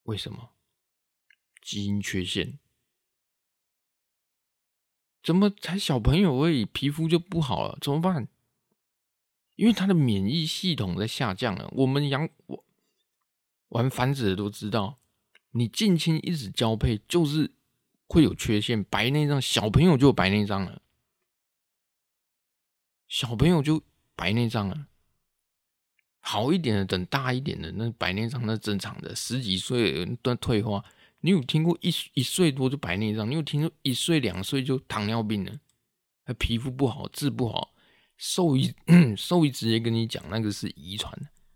[0.04, 0.50] 为什么？
[1.60, 2.60] 基因缺陷？
[5.20, 7.76] 怎么才小朋友而已，皮肤就不好了？
[7.80, 8.28] 怎么办？
[9.58, 11.68] 因为它的免疫系统在下降了。
[11.72, 12.64] 我们养我。
[13.70, 14.98] 玩繁殖的都知道，
[15.50, 17.50] 你近亲一直交配就是
[18.06, 20.80] 会有缺陷，白内障，小朋友就有白内障了，
[23.08, 23.82] 小朋友就
[24.14, 24.86] 白内障了。
[26.20, 30.84] 好一点的，等大一点的，那白内障那正常的，十几岁都退化。
[31.20, 33.28] 你有听过一一岁多就白内障？
[33.28, 35.58] 你有听说一岁两岁就糖尿病了？
[36.24, 37.74] 还皮肤不好，治不好，
[38.18, 38.74] 兽医
[39.16, 41.10] 兽医直接跟你讲那个是遗传，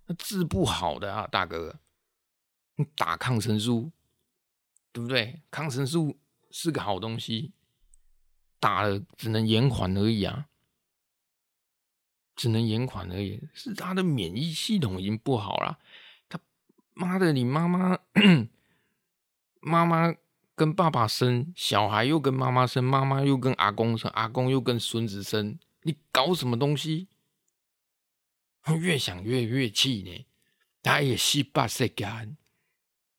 [0.06, 1.78] 那治不好的啊，大哥。
[2.76, 3.92] 你打抗生素，
[4.92, 5.42] 对不对？
[5.50, 6.16] 抗生素
[6.50, 7.52] 是个好东西，
[8.58, 10.46] 打了只能延缓而已啊。
[12.34, 15.78] 只能延缓而已，是他的免疫系统已经不好了。
[16.30, 16.40] 他
[16.94, 17.98] 妈的，你妈妈
[19.60, 20.14] 妈妈
[20.54, 27.08] 跟爸爸生小孩，又跟妈妈生，妈妈又跟阿公生，阿公又跟孙子生，你搞什么东西？
[28.80, 30.26] 越想越越气呢。
[30.82, 32.36] 他也是八岁干，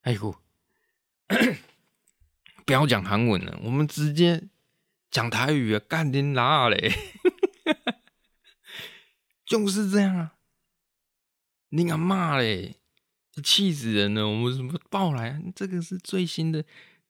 [0.02, 0.41] 哎呦，
[2.65, 4.49] 不要讲韩文了，我们直接
[5.10, 6.91] 讲台语啊，干你哪嘞？
[9.45, 10.36] 就是这样啊！
[11.69, 12.80] 你敢骂嘞？
[13.43, 14.28] 气死人了！
[14.28, 15.41] 我们什么报来？
[15.56, 16.65] 这个是最新的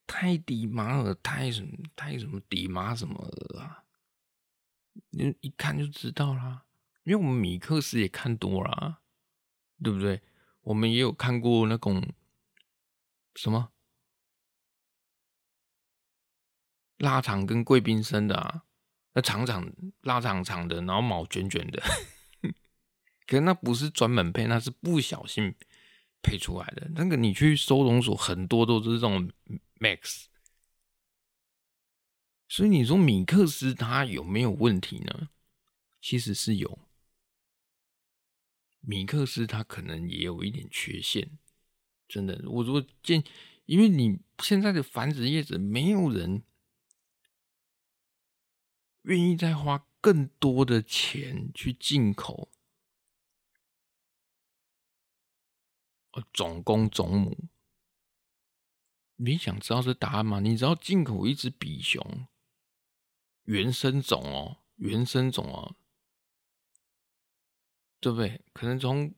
[0.05, 3.15] 泰迪马尔泰什么泰什么迪马什么
[3.59, 3.82] 啊？
[5.09, 6.65] 你一看就知道啦，
[7.03, 9.01] 因为我们米克斯也看多了，
[9.83, 10.21] 对不对？
[10.61, 12.13] 我们也有看过那种
[13.35, 13.71] 什么
[16.97, 18.63] 腊肠跟贵宾生的啊，
[19.13, 21.81] 那长长腊肠长的，然后毛卷卷的。
[23.25, 25.55] 可是那不是专门配，那是不小心
[26.21, 26.87] 配出来的。
[26.95, 29.29] 那个你去收容所，很多都是这种
[29.79, 30.25] Max。
[32.53, 35.29] 所以你说米克斯它有没有问题呢？
[35.99, 36.77] 其实是有。
[38.79, 41.39] 米克斯它可能也有一点缺陷，
[42.07, 42.39] 真的。
[42.47, 43.23] 我如果建，
[43.65, 46.43] 因为你现在的繁殖业者没有人
[49.01, 52.51] 愿意再花更多的钱去进口。
[56.31, 57.49] 种公种母，
[59.15, 60.39] 你想知道这答案吗？
[60.39, 62.27] 你知道进口一只比熊，
[63.43, 65.75] 原生种哦，原生种哦，
[67.99, 68.41] 对不对？
[68.53, 69.13] 可能从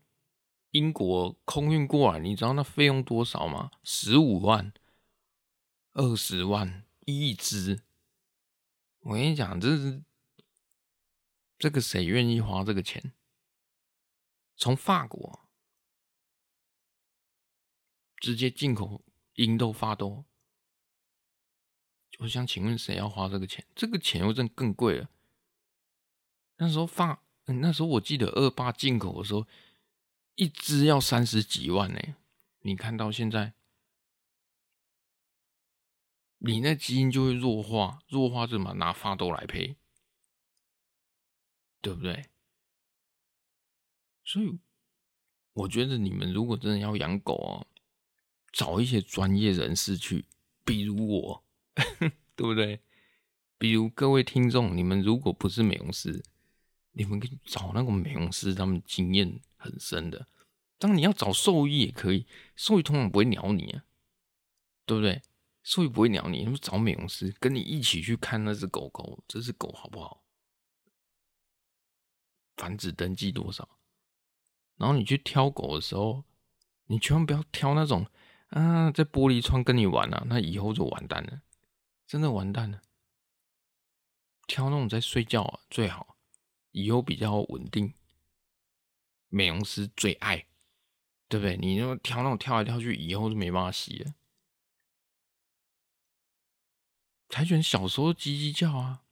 [0.72, 3.72] 英国空运过来，你知道那费用多少吗？
[3.84, 4.74] 十五万、
[5.94, 7.84] 二十万一只。
[9.00, 10.04] 我跟你讲，这是
[11.58, 13.14] 这个谁愿意花这个钱？
[14.56, 15.42] 从法国。
[18.18, 20.26] 直接进口英斗法斗，
[22.20, 23.66] 我想请问谁要花这个钱？
[23.76, 25.10] 这个钱又真更贵了。
[26.58, 29.46] 那时候法，那时候我记得二八进口的时候，
[30.36, 32.00] 一只要三十几万呢。
[32.62, 33.54] 你看到现在，
[36.40, 39.76] 你那基因就会弱化，弱化怎么拿发豆来配？
[41.82, 42.30] 对不对？
[44.24, 44.58] 所以
[45.54, 47.68] 我觉得你们如果真的要养狗哦。
[48.52, 50.24] 找一些专业人士去，
[50.64, 51.45] 比如我，
[52.36, 52.82] 对不对？
[53.58, 56.24] 比如各位听众，你们如果不是美容师，
[56.92, 60.28] 你们可以找那个美容师，他们经验很深的。
[60.78, 63.86] 当你要找兽医也可以，兽医通常不会鸟你啊，
[64.86, 65.22] 对不对？
[65.64, 70.24] 兽医不会鸟你，你们找美容师跟你一起去看那只狗狗，这只狗好不好？
[72.58, 73.78] 繁殖登记多少？
[74.78, 76.26] 然后你去挑狗的时候，
[76.88, 78.06] 你千万不要挑那种。
[78.50, 81.42] 啊，在玻璃窗跟你玩啊，那以后就完蛋了，
[82.08, 82.82] 真的完蛋了。
[84.48, 86.18] 挑那种在睡觉啊最好，
[86.72, 87.94] 以后比较稳定。
[89.28, 90.46] 美容师最爱，
[91.28, 91.58] 对不对？
[91.58, 94.14] 你那挑那种跳来跳去，以后就没办法洗了。
[97.28, 99.04] 柴犬小时候叽叽叫啊，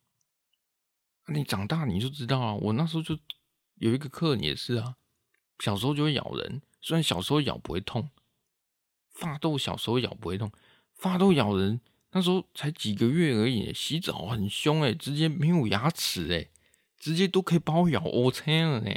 [1.27, 2.53] 你长大你就知道啊。
[2.53, 3.17] 我那时候就
[3.75, 4.97] 有一个客人也是啊，
[5.60, 8.12] 小时候就会咬人，虽然小时候咬不会痛。
[9.10, 10.51] 发豆小时候咬不会痛，
[10.93, 11.82] 发豆咬人
[12.13, 16.49] 那时候才几个月而已，洗澡很凶哎，直接没有牙齿哎，
[16.97, 18.91] 直接都可以把我咬 OK 了呢。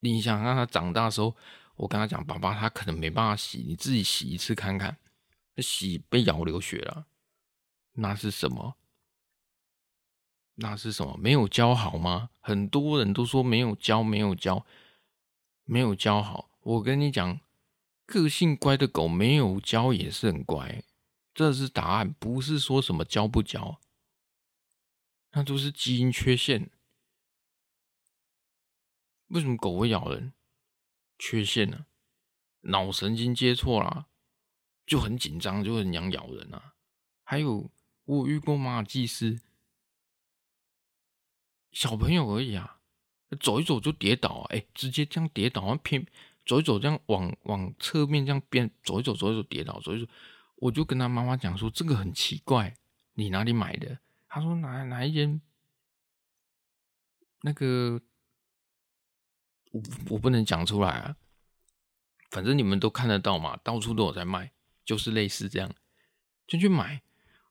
[0.00, 1.36] 你想让他长大的时候，
[1.76, 4.96] 我跟他讲，爸爸他可能没办法洗，你自己洗一次看看，
[5.58, 7.06] 洗被咬流血了，
[7.94, 8.76] 那是什么？
[10.56, 11.16] 那是什么？
[11.16, 12.30] 没有教好吗？
[12.40, 14.64] 很多人都说没有教，没有教，
[15.64, 16.50] 没有教好。
[16.60, 17.40] 我跟你讲。
[18.06, 20.82] 个性乖的狗没有教也是很乖，
[21.34, 23.80] 这是答案，不是说什么教不教，
[25.32, 26.70] 那都是基因缺陷。
[29.28, 30.32] 为什么狗会咬人？
[31.18, 31.86] 缺陷呢？
[32.60, 34.06] 脑神经接错了，
[34.86, 36.74] 就很紧张，就很想咬人啊。
[37.24, 37.70] 还有
[38.04, 39.40] 我遇过马尔济斯，
[41.72, 42.80] 小朋友而已啊，
[43.40, 46.06] 走一走就跌倒，哎，直接这样跌倒，偏。
[46.46, 50.12] 走一走，这样往往侧面这样边，走一走，走一走，跌倒，走一走，
[50.56, 52.76] 我就跟他妈妈讲说，这个很奇怪，
[53.14, 53.98] 你哪里买的？
[54.28, 55.40] 他说哪哪一间？
[57.42, 58.00] 那个
[59.70, 61.16] 我我不能讲出来啊，
[62.30, 64.52] 反正你们都看得到嘛，到处都有在卖，
[64.84, 65.74] 就是类似这样，
[66.46, 67.02] 就去买。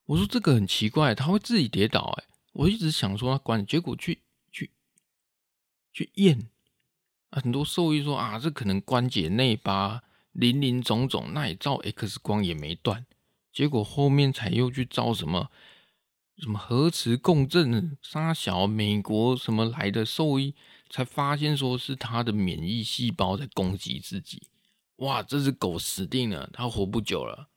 [0.06, 4.72] 我说这个很奇怪，他会自己跌倒，哎，我一直想说他关，结果去去
[5.92, 6.50] 去验。
[7.32, 13.06] 很多兽医说啊，这可能关节内八，林林总总，那也照 X 光也没断，
[13.52, 15.50] 结果后面才又去照什么
[16.38, 20.56] 什么核磁共振，杀小美国什么来的兽医
[20.90, 24.48] 才发现说是他的免疫细胞在攻击自己，
[24.98, 27.50] 哇，这只狗死定了，它活不久了，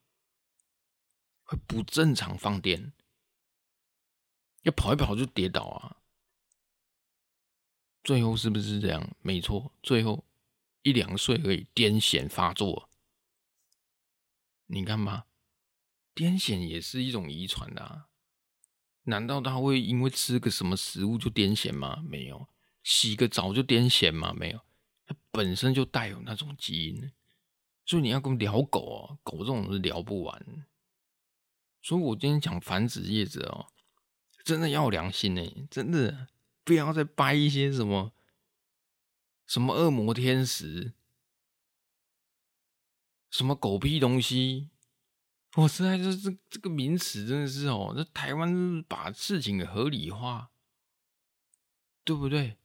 [1.45, 2.93] 会不正常放电，
[4.63, 5.97] 要跑一跑就跌倒啊。
[8.05, 9.11] 最后是不是这样？
[9.23, 10.23] 没错，最后
[10.87, 12.89] 一两岁而已，癫痫发作。
[14.67, 15.27] 你看吧，
[16.15, 18.07] 癫痫也是一种遗传的啊。
[19.03, 22.05] 难道他会因为吃个什么食物就癫痫吗？
[22.07, 22.49] 没有，
[22.85, 24.33] 洗个澡就癫痫吗？
[24.33, 24.61] 没有，
[25.05, 27.11] 它本身就带有那种基因。
[27.85, 30.65] 所以你要跟聊狗哦，狗这种是聊不完。
[31.83, 33.67] 所以我今天讲繁殖业者哦，
[34.45, 36.29] 真的要良心呢，真的。
[36.63, 38.13] 不要再掰一些什么
[39.47, 40.93] 什么恶魔天使，
[43.31, 44.71] 什么狗屁东西！
[45.55, 50.51] 我实在是这这个名词真的是哦，这台湾把事情合理化，
[52.05, 52.59] 对不对？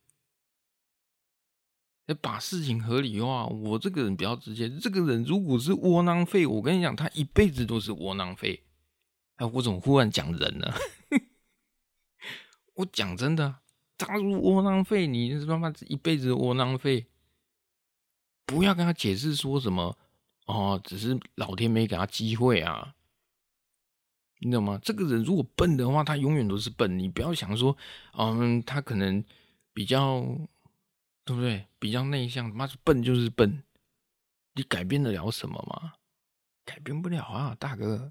[2.07, 4.69] 要把事情合理化，我这个人比较直接。
[4.69, 8.65] 这个人如果是窝囊废，我跟你讲，他一辈子都是窝囊废。
[9.35, 10.73] 哎，我怎么忽然讲人呢？
[12.75, 13.61] 我讲真的。
[14.05, 17.05] 他如窝囊废，你是他妈一辈子窝囊废。
[18.45, 19.97] 不要跟他解释说什么
[20.45, 22.95] 哦，只是老天没给他机会啊，
[24.39, 24.79] 你知道吗？
[24.83, 26.99] 这个人如果笨的话，他永远都是笨。
[26.99, 27.77] 你不要想说，
[28.17, 29.23] 嗯，他可能
[29.73, 30.21] 比较
[31.23, 31.65] 对不对？
[31.79, 33.63] 比较内向，他妈是笨就是笨。
[34.53, 35.93] 你改变得了什么吗？
[36.65, 38.09] 改变不了啊，大哥，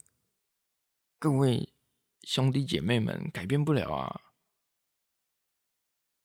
[1.18, 1.68] 各位
[2.22, 4.20] 兄弟姐妹们，改变不了啊。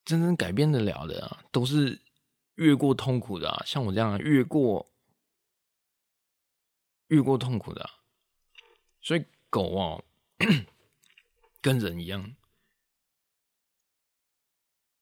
[0.05, 1.99] 真正改变得了的啊，都是
[2.55, 4.89] 越过痛苦的啊，像我这样越过
[7.07, 7.89] 越过痛苦的啊。
[9.01, 10.01] 所以狗啊，
[11.59, 12.35] 跟人一样，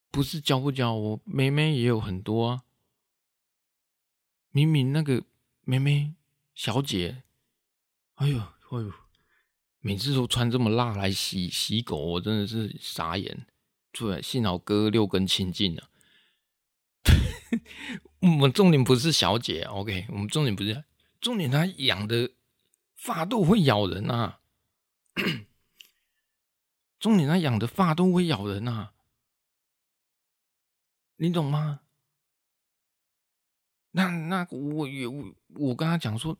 [0.10, 2.64] 不是教不教我，妹妹也有很多啊。
[4.52, 5.24] 明明那个
[5.62, 6.14] 妹妹
[6.54, 7.24] 小姐，
[8.16, 8.94] 哎呦哎呦，
[9.80, 13.48] 每次都穿这么辣来洗洗狗，我真的是傻眼。
[13.94, 15.90] 对，幸好哥六根清净了。
[18.22, 20.08] 我们重点不是小姐，OK？
[20.10, 20.84] 我们重点不是
[21.22, 22.32] 重点，他养的
[22.96, 24.40] 法斗会咬人啊！
[27.00, 28.94] 重点他养的法斗会咬人啊！
[31.18, 31.82] 你懂吗？
[33.92, 36.40] 那那我也我我跟他讲说，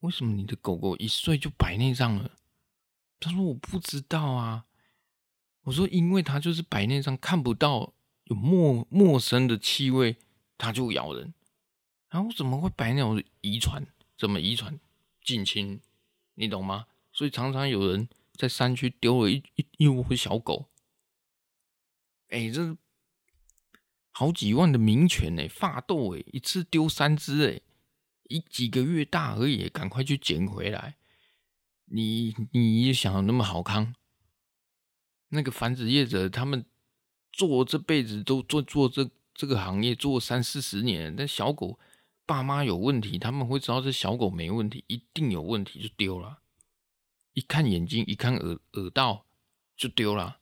[0.00, 2.32] 为什么你的狗狗一岁就白内障了？
[3.20, 4.64] 他说我不知道啊。
[5.62, 7.92] 我说，因为它就是白内障，看不到
[8.24, 10.16] 有陌陌生的气味，
[10.56, 11.34] 它就咬人。
[12.08, 13.86] 然后怎么会白内障遗传？
[14.16, 14.80] 怎么遗传？
[15.22, 15.80] 近亲，
[16.34, 16.86] 你懂吗？
[17.12, 20.68] 所以常常有人在山区丢了一一一窝小狗，
[22.28, 22.76] 哎，这
[24.10, 27.60] 好几万的名犬哎，法斗哎，一次丢三只哎，
[28.24, 30.96] 一几个月大而已，赶快去捡回来。
[31.86, 33.94] 你你想的那么好康？
[35.28, 36.64] 那个繁殖业者，他们
[37.32, 41.78] 做这辈子都做做这这个行业做三四十年，但小狗
[42.24, 46.38] 爸妈有问题，他们会知道这小狗没问题，一定有问题就丢了。
[47.34, 49.26] 一看眼睛，一看耳耳道
[49.76, 50.40] 就丢了。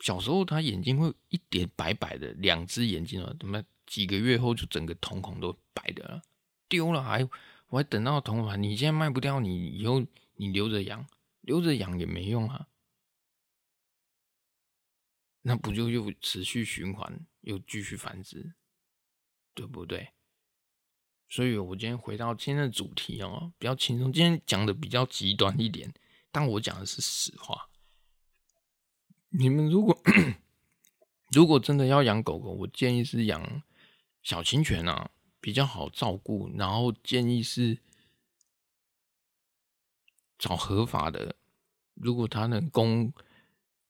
[0.00, 6.22] 小时候他眼睛会一点白白的，两只眼睛啊，怎么几个月后就整个瞳孔都白的了，
[6.68, 7.22] 丢了还
[7.68, 10.02] 我还等到瞳孔，你现在卖不掉，你以后
[10.36, 11.06] 你留着养，
[11.40, 12.68] 留着养也没用啊。
[15.48, 18.54] 那不就又持续循环，又继续繁殖，
[19.54, 20.08] 对不对？
[21.28, 24.12] 所以我今天回到今天的主题哦，比较轻松。
[24.12, 25.94] 今天讲的比较极端一点，
[26.32, 27.70] 但我讲的是实话。
[29.28, 29.96] 你们如果
[31.30, 33.62] 如果真的要养狗狗，我建议是养
[34.24, 36.50] 小型犬啊，比较好照顾。
[36.56, 37.78] 然后建议是
[40.36, 41.36] 找合法的，
[41.94, 43.12] 如果他能供。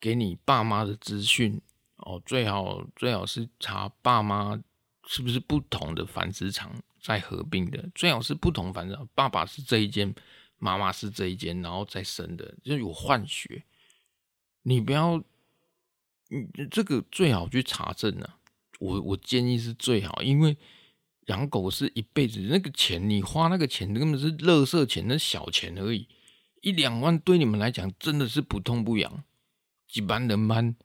[0.01, 1.61] 给你爸妈的资讯
[1.97, 4.61] 哦，最好最好是查爸妈
[5.07, 10.15] 是不是不同的繁殖场在合并的，最好是不同繁殖场，爸爸是这一间，
[10.59, 13.65] 妈妈是这一间，然后再生的，就有换血。
[14.63, 15.23] 你不要，
[16.31, 18.39] 嗯，这个最好去查证啊。
[18.79, 20.57] 我我建议是最好，因为
[21.27, 26.07] 养狗是一辈子，那个钱你花那个钱根本是垃圾钱，那小钱而已，
[26.61, 29.25] 一两万对你们来讲真的是不痛不痒。
[29.93, 30.77] 一般人班，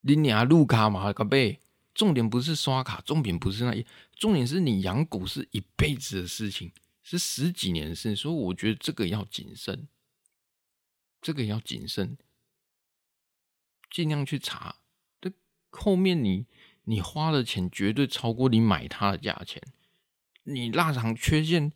[0.00, 1.60] 你娘路卡嘛个背，
[1.94, 6.72] 重点不是刷卡，重点不是那，重点是你养狗是一辈子的事情，
[7.02, 9.88] 是十几年的事，所以我觉得这个要谨慎，
[11.22, 12.18] 这个要谨慎，
[13.90, 14.76] 尽量去查。
[15.20, 15.32] 这
[15.70, 16.46] 后面你
[16.84, 19.62] 你花的钱绝对超过你买它的价钱，
[20.42, 21.72] 你腊肠缺陷，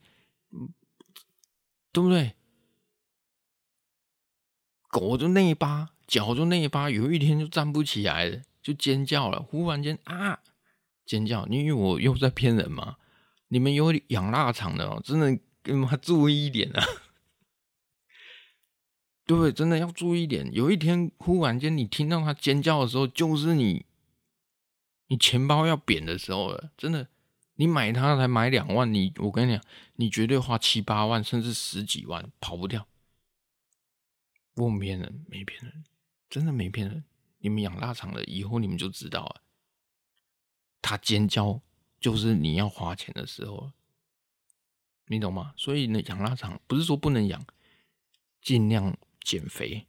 [1.93, 2.35] 对不对？
[4.89, 8.43] 狗就内八，脚就那一巴，有一天就站不起来了。
[8.61, 10.41] 就尖叫了，忽然间啊，
[11.07, 11.47] 尖叫！
[11.47, 12.99] 你以为我又在骗人吗？
[13.49, 16.85] 你们有养腊肠的哦，真的跟妈注意一点啊！
[19.25, 20.53] 对，真的要注意一点。
[20.53, 23.87] 有一天忽然间你听到他尖叫的时候，就是你
[25.07, 26.71] 你钱包要扁的时候了。
[26.77, 27.09] 真的，
[27.55, 32.87] 你买它才买两万，你我跟你讲，你绝对花七八万甚至十几万跑不掉。
[34.57, 35.85] 问别人，没骗人，
[36.31, 37.05] 真的没骗人。
[37.39, 39.43] 你们养腊肠了以后，你们就知道了。
[40.81, 41.61] 它尖叫
[42.01, 43.73] 就是你要花钱的时候，
[45.07, 45.53] 你懂吗？
[45.57, 47.45] 所以呢，养腊肠不是说不能养，
[48.41, 49.87] 尽量减肥，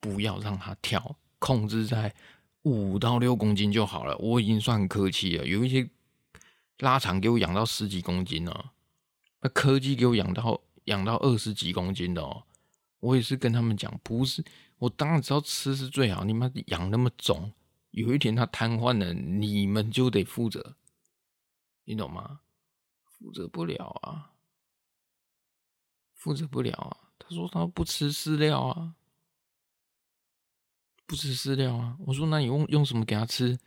[0.00, 2.14] 不要让它跳，控制在
[2.62, 4.16] 五到六公斤就好了。
[4.18, 5.46] 我已经算很客气了。
[5.46, 5.90] 有一些
[6.78, 8.72] 腊肠给我养到十几公斤了，
[9.40, 12.44] 那柯基给我养到养到二十几公斤的哦。
[13.02, 14.44] 我也是跟他们讲，不是。
[14.78, 17.52] 我当然知道吃是最好，你妈养那么肿，
[17.90, 20.76] 有一天它瘫痪了，你们就得负责，
[21.84, 22.40] 你懂吗？
[23.04, 24.30] 负责不了啊，
[26.14, 27.10] 负责不了啊。
[27.18, 28.94] 他说他不吃饲料啊，
[31.04, 31.96] 不吃饲料啊。
[32.06, 33.58] 我说那你用用什么给他吃？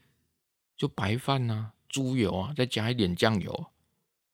[0.77, 3.67] 就白饭啊，猪油啊，再加一点酱油。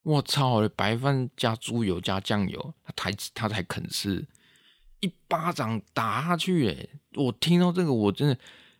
[0.03, 4.27] 我操，白饭加猪油加酱油，他才他才肯吃。
[5.01, 6.89] 一巴掌打下去，哎！
[7.15, 8.37] 我听到这个，我真的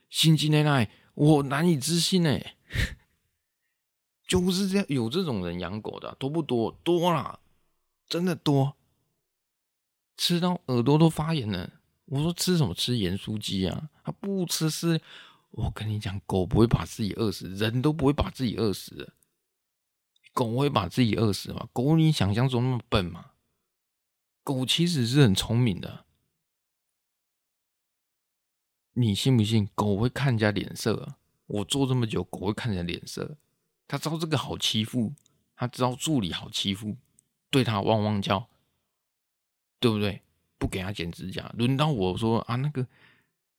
[0.10, 2.56] 心惊难耐，我难以置信，哎！
[4.28, 6.72] 就是这样，有这种人养狗的，多不多？
[6.84, 7.40] 多啦，
[8.08, 8.76] 真的多，
[10.16, 11.70] 吃到耳朵都发炎了。
[12.06, 12.74] 我说吃什么？
[12.74, 13.90] 吃盐酥鸡啊？
[14.04, 15.02] 他不吃是，
[15.50, 19.14] 我跟你讲，狗不会把自己饿死，人都不会把自己饿死的，
[20.34, 21.68] 狗会把自己饿死吗？
[21.74, 23.32] 狗你想象中那么笨吗？
[24.44, 26.06] 狗其实是很聪明的。
[29.02, 31.18] 你信不信狗会看人家脸色啊？
[31.48, 33.36] 我做这么久，狗会看人家脸色。
[33.88, 35.12] 他知道这个好欺负，
[35.56, 36.96] 他知道助理好欺负，
[37.50, 38.48] 对他汪汪叫，
[39.80, 40.22] 对不对？
[40.60, 41.52] 不给他剪指甲。
[41.58, 42.88] 轮到我说啊，那个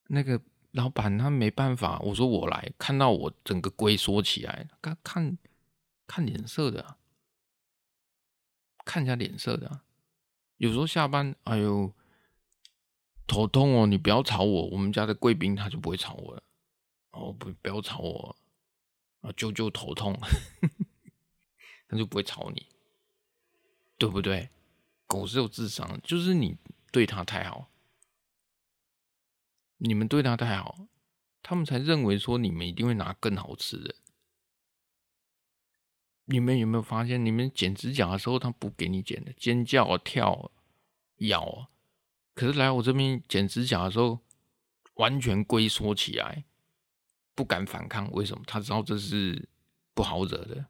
[0.07, 0.41] 那个
[0.71, 5.37] 老板他没办法，我说我来，看到我整个龟缩起来，看看
[6.07, 6.95] 看脸色的，
[8.85, 9.81] 看人家脸色的。
[10.55, 11.93] 有时候下班，哎呦。
[13.33, 14.67] 头痛哦，你不要吵我。
[14.67, 16.43] 我们家的贵宾他就不会吵我了。
[17.09, 18.35] 哦，不，不要吵我
[19.21, 19.31] 啊！
[19.35, 20.15] 舅舅头痛，
[21.89, 22.67] 他就不会吵你，
[23.97, 24.49] 对不对？
[25.07, 26.57] 狗是有智商，就是你
[26.91, 27.69] 对它太好，
[29.77, 30.85] 你们对它太好，
[31.41, 33.95] 他们才认为说你们一定会拿更好吃的。
[36.25, 40.51] 你们有没有发现，你们剪指甲的时候，他不给你剪的，尖叫、跳、
[41.17, 41.69] 咬。
[42.33, 44.19] 可是来我这边剪指甲的时候，
[44.95, 46.45] 完全龟缩起来，
[47.35, 48.11] 不敢反抗。
[48.11, 48.43] 为什么？
[48.47, 49.47] 他知道这是
[49.93, 50.65] 不好惹的，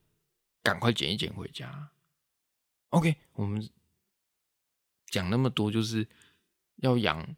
[0.61, 1.91] 赶快剪一剪回家。
[2.89, 3.69] OK，我们
[5.07, 6.07] 讲那么多，就是
[6.75, 7.35] 要养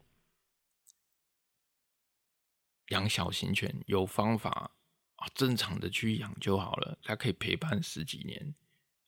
[2.88, 4.72] 养小型犬，有方法
[5.16, 8.54] 啊，正常的去养就好了，它可以陪伴十几年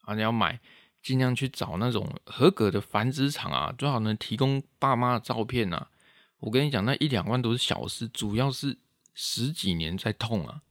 [0.02, 0.14] 啊。
[0.14, 0.60] 你要买。
[1.03, 5.88] 尽量去找那种合格的繁殖场啊，最好能提供爸妈的照片啊。
[6.40, 8.78] 我跟你讲，那一两万都是小事，主要是
[9.14, 10.62] 十几年在痛啊。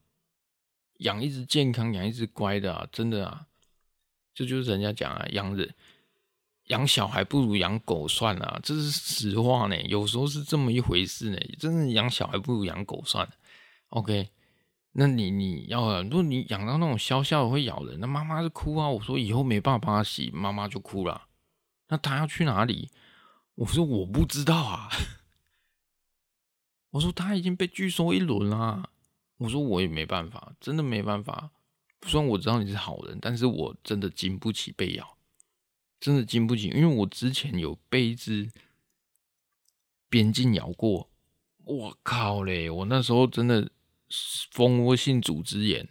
[0.99, 3.47] 养一只健康，养一只乖的啊，真的啊，
[4.33, 5.73] 这就是人家讲啊，养人
[6.67, 9.81] 养小孩不如养狗算了，这是实话呢。
[9.83, 13.33] 有时候是这么一回事呢，真的养小孩不如养狗算了。
[13.89, 14.29] OK。
[14.99, 18.89] 那你你要，如果你养到那种小小的会咬人，那妈妈就哭啊。
[18.89, 21.27] 我说以后没办法帮他洗，妈妈就哭了。
[21.89, 22.89] 那他要去哪里？
[23.53, 24.89] 我说我不知道啊。
[26.89, 28.89] 我说他已经被拒收一轮了。
[29.37, 31.51] 我说我也没办法，真的没办法。
[32.07, 35.15] 虽然我知道你是好人，但是我真的经不起被咬，
[35.99, 36.69] 真的经不起。
[36.69, 38.51] 因为我之前有被一只
[40.09, 41.07] 边境咬过，
[41.65, 42.67] 我靠嘞！
[42.67, 43.69] 我那时候真的。
[44.51, 45.89] 蜂窝性组织炎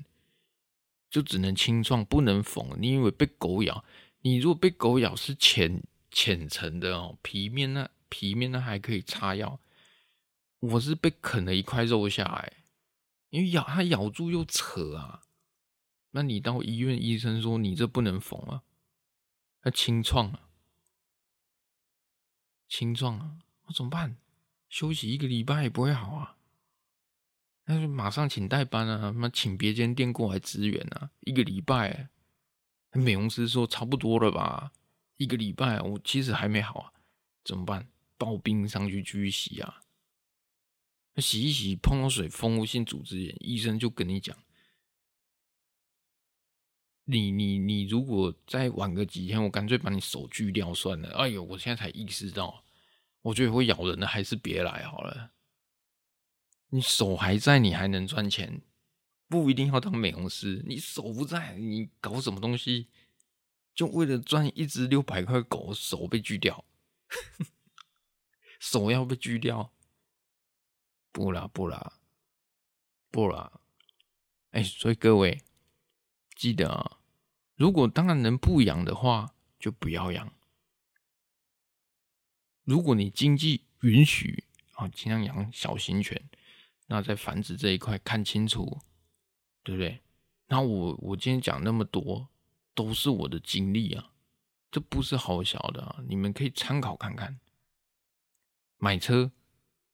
[1.10, 2.76] 就只能清创，不能缝。
[2.78, 3.84] 你以为被狗咬？
[4.22, 9.60] 你如果被狗咬是浅浅层的哦，皮面那皮面那还可以擦药。
[10.60, 12.54] 我是被啃了一块肉下来，
[13.30, 15.22] 因为咬它咬住又扯啊，
[16.12, 18.62] 那你到医院，医生说你这不能缝啊，
[19.62, 20.48] 那清创啊，
[22.66, 23.36] 清创啊，
[23.66, 24.16] 那怎么办？
[24.68, 26.35] 休息一个礼拜也不会好啊，
[27.66, 32.08] 那就马上请代班啊，妈请别间店过来支援啊，一个礼拜，
[32.92, 34.72] 美容师说差不多了吧？
[35.16, 36.92] 一个礼拜我其实还没好啊，
[37.44, 37.88] 怎么办？
[38.16, 39.82] 抱冰上去继续洗啊，
[41.16, 44.36] 洗一洗碰到水，蜂窝性组织炎，医生就跟你讲，
[47.04, 51.10] 你你你如果再晚个几天，我干脆把你手锯掉算了。
[51.16, 52.62] 哎呦，我现在才意识到。
[53.22, 55.32] 我觉得会咬人的，还是别来好了。
[56.76, 58.60] 你手还在，你还能赚钱，
[59.28, 60.62] 不一定要当美容师。
[60.66, 62.88] 你手不在，你搞什么东西？
[63.74, 66.66] 就为了赚一只六百块狗，手被锯掉，
[68.60, 69.72] 手要被锯掉？
[71.12, 71.94] 不啦不啦
[73.10, 73.58] 不啦！
[74.50, 75.42] 哎，所以各位
[76.34, 76.98] 记得啊，
[77.54, 80.30] 如果当然能不养的话，就不要养。
[82.64, 86.28] 如果你经济允许啊，尽量养小型犬。
[86.86, 88.80] 那在繁殖这一块看清楚，
[89.62, 90.00] 对不对？
[90.48, 92.28] 那我我今天讲那么多，
[92.74, 94.12] 都是我的经历啊，
[94.70, 97.40] 这不是好小的啊，你们可以参考看看。
[98.78, 99.32] 买车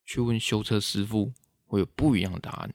[0.05, 1.33] 去问修车师傅，
[1.67, 2.75] 会有不一样的答案。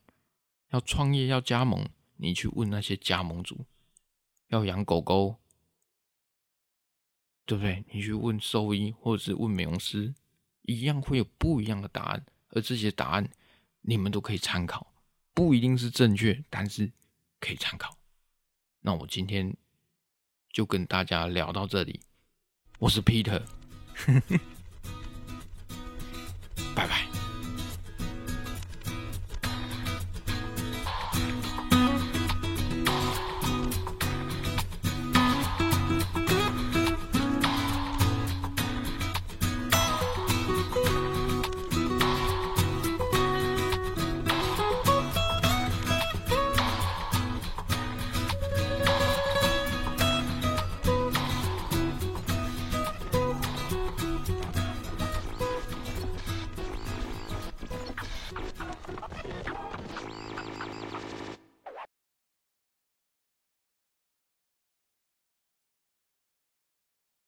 [0.70, 3.66] 要创业要加盟，你去问那些加盟主。
[4.48, 5.38] 要养狗狗。
[7.46, 7.86] 对不对？
[7.94, 10.14] 你去问兽医或者是问美容师，
[10.64, 13.30] 一样会有不一样的答案，而这些答案
[13.90, 14.92] 你们都可以参考，
[15.34, 16.92] 不一定是正确，但是
[17.40, 17.98] 可以参考。
[18.82, 19.56] 那我今天
[20.52, 22.02] 就跟大家聊到这里，
[22.80, 23.42] 我是 Peter，
[26.76, 27.07] 拜拜。